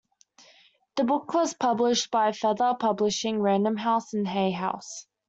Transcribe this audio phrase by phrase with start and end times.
[0.95, 5.05] The book was published by Feather Publishing, Random House, and Hay House.